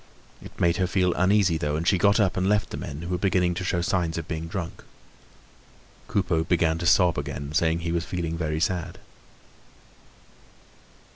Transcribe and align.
It 0.41 0.59
made 0.59 0.77
her 0.77 0.87
feel 0.87 1.13
uneasy 1.13 1.59
though 1.59 1.75
and 1.75 1.87
she 1.87 1.99
got 1.99 2.19
up 2.19 2.35
and 2.35 2.49
left 2.49 2.71
the 2.71 2.77
men 2.77 3.03
who 3.03 3.09
were 3.09 3.19
beginning 3.19 3.53
to 3.53 3.63
show 3.63 3.81
signs 3.81 4.17
of 4.17 4.27
being 4.27 4.47
drunk. 4.47 4.83
Coupeau 6.07 6.43
began 6.43 6.79
to 6.79 6.87
sob 6.87 7.19
again, 7.19 7.53
saying 7.53 7.81
he 7.81 7.91
was 7.91 8.03
feeling 8.03 8.35
very 8.35 8.59
sad. 8.59 8.97